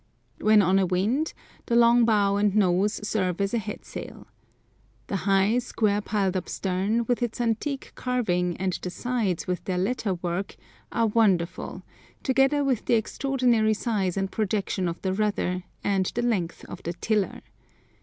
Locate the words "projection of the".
14.31-15.13